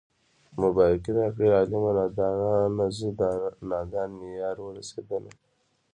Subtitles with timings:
[0.61, 3.07] مبارکي راکړئ عالمه نادانه زه
[3.69, 5.31] نادان مې يار ورسېدنه